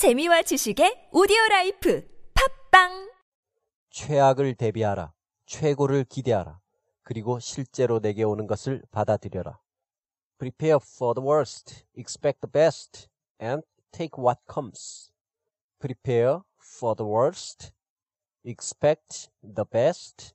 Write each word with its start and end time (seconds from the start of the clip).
재미와 0.00 0.40
지식의 0.40 1.10
오디오 1.12 1.36
라이프 1.50 2.08
팟빵 2.70 3.12
최악을 3.90 4.54
대비하라. 4.54 5.12
최고를 5.44 6.04
기대하라. 6.04 6.58
그리고 7.02 7.38
실제로 7.38 8.00
내게 8.00 8.22
오는 8.22 8.46
것을 8.46 8.82
받아들여라. 8.92 9.60
Prepare 10.38 10.78
for 10.82 11.14
the 11.14 11.22
worst, 11.22 11.84
expect 11.98 12.40
the 12.40 12.50
best, 12.50 13.08
and 13.42 13.62
take 13.90 14.18
what 14.18 14.40
comes. 14.50 15.12
Prepare 15.78 16.38
for 16.58 16.96
the 16.96 17.06
worst, 17.06 17.70
expect 18.42 19.28
the 19.42 19.66
best, 19.70 20.32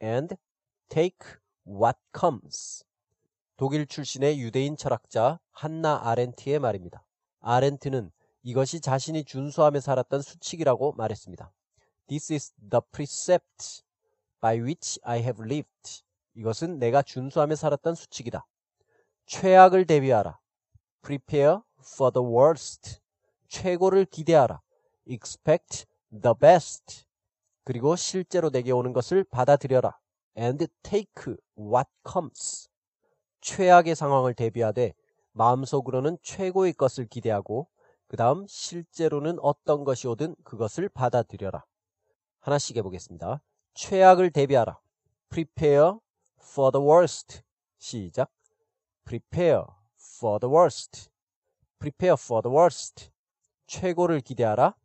and 0.00 0.36
take 0.88 1.18
what 1.66 1.98
comes. 2.16 2.84
독일 3.56 3.88
출신의 3.88 4.40
유대인 4.40 4.76
철학자 4.76 5.40
한나 5.50 6.00
아렌트의 6.04 6.60
말입니다. 6.60 7.04
아렌트는 7.40 8.12
이것이 8.46 8.80
자신이 8.80 9.24
준수하며 9.24 9.80
살았던 9.80 10.20
수칙이라고 10.20 10.92
말했습니다. 10.92 11.50
This 12.08 12.32
is 12.34 12.52
the 12.70 12.82
precept 12.92 13.82
by 14.38 14.60
which 14.60 15.00
I 15.02 15.20
have 15.20 15.42
lived. 15.42 16.02
이것은 16.34 16.78
내가 16.78 17.00
준수하며 17.00 17.56
살았던 17.56 17.94
수칙이다. 17.94 18.46
최악을 19.24 19.86
대비하라. 19.86 20.38
Prepare 21.00 21.60
for 21.80 22.12
the 22.12 22.26
worst. 22.26 23.00
최고를 23.48 24.04
기대하라. 24.04 24.60
Expect 25.08 25.86
the 26.10 26.34
best. 26.38 27.06
그리고 27.64 27.96
실제로 27.96 28.50
내게 28.50 28.72
오는 28.72 28.92
것을 28.92 29.24
받아들여라. 29.24 29.98
And 30.36 30.66
take 30.82 31.34
what 31.58 31.88
comes. 32.06 32.68
최악의 33.40 33.94
상황을 33.94 34.34
대비하되 34.34 34.92
마음속으로는 35.32 36.18
최고의 36.22 36.74
것을 36.74 37.06
기대하고 37.06 37.68
그 38.14 38.16
다음 38.16 38.46
실제로는 38.46 39.40
어떤 39.40 39.82
것이 39.82 40.06
오든 40.06 40.36
그것을 40.44 40.88
받아들여라. 40.88 41.64
하나씩 42.38 42.76
해보겠습니다. 42.76 43.42
최악을 43.74 44.30
대비하라. 44.30 44.78
Prepare 45.30 45.94
for 46.40 46.70
the 46.70 46.86
worst. 46.88 47.42
시작. 47.76 48.30
Prepare 49.04 49.64
for 49.98 50.38
the 50.38 50.48
worst. 50.48 51.10
Prepare 51.80 52.14
for 52.16 52.40
the 52.40 52.56
worst. 52.56 53.10
최고를 53.66 54.20
기대하라. 54.20 54.76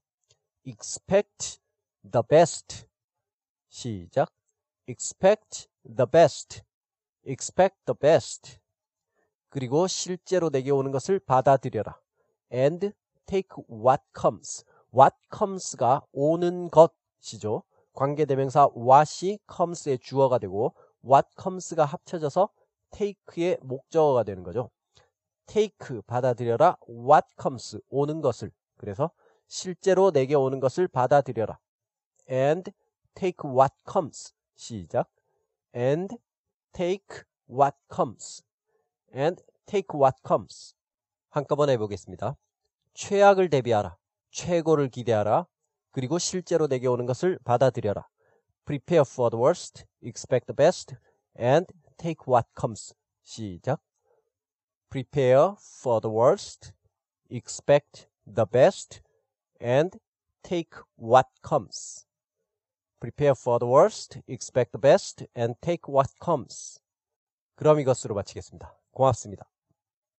Expect 0.66 1.60
the 2.02 2.24
best. 2.28 2.88
시작. 3.68 4.34
Expect 4.88 5.68
the 5.86 6.08
best. 6.12 6.64
Expect 7.28 7.78
the 7.86 7.96
best. 7.96 8.58
그리고 9.50 9.86
실제로 9.86 10.50
내게 10.50 10.72
오는 10.72 10.90
것을 10.90 11.20
받아들여라. 11.20 12.02
And 12.52 12.92
take 13.30 13.50
what 13.70 14.02
comes. 14.20 14.66
what 14.92 15.16
comes가 15.32 16.02
오는 16.12 16.70
것이죠. 16.70 17.62
관계대명사 17.94 18.70
what이 18.76 19.38
comes의 19.56 20.00
주어가 20.00 20.40
되고 20.40 20.74
what 21.06 21.28
comes가 21.40 21.86
합쳐져서 21.86 22.50
take의 22.92 23.60
목적어가 23.62 24.24
되는 24.24 24.42
거죠. 24.42 24.72
take 25.46 26.02
받아들여라 26.08 26.78
what 26.90 27.28
comes 27.40 27.80
오는 27.90 28.22
것을 28.22 28.52
그래서 28.78 29.12
실제로 29.48 30.12
내게 30.12 30.34
오는 30.34 30.60
것을 30.60 30.88
받아들여라. 30.88 31.60
and 32.32 32.72
take 33.14 33.48
what 33.48 33.76
comes 33.92 34.34
시작 34.56 35.08
and 35.76 36.18
take 36.72 37.24
what 37.50 37.78
comes 37.94 38.44
and 39.16 39.44
take 39.68 39.88
what 39.94 40.18
comes 40.26 40.74
한꺼번에 41.30 41.74
해보겠습니다. 41.74 42.36
최악을 42.94 43.50
대비하라. 43.50 43.98
최고를 44.32 44.90
기대하라. 44.90 45.48
그리고 45.92 46.20
실제로 46.20 46.68
내게 46.68 46.88
오는 46.88 47.06
것을 47.06 47.40
받아들여라. 47.44 48.08
Prepare 48.66 49.04
for 49.08 49.32
the 49.32 49.42
worst, 49.42 49.86
expect 50.04 50.46
the 50.46 50.56
best, 50.56 50.96
and 51.40 51.66
take 51.98 52.26
what 52.28 52.48
comes. 52.60 52.94
시작. 53.24 53.82
Prepare 54.90 55.56
for 55.82 56.00
the 56.02 56.14
worst, 56.14 56.74
expect 57.32 58.08
the 58.26 58.46
best, 58.46 59.02
and 59.62 60.00
take 60.44 60.80
what 60.98 61.28
comes. 61.48 62.06
Prepare 63.00 63.34
for 63.38 63.60
the 63.60 63.72
worst, 63.72 64.20
expect 64.28 64.72
the 64.72 64.82
best, 64.82 65.26
and 65.36 65.56
take 65.62 65.92
what 65.92 66.12
comes. 66.24 66.80
그럼 67.56 67.80
이것으로 67.80 68.16
마치겠습니다. 68.16 68.76
고맙습니다. 68.92 69.50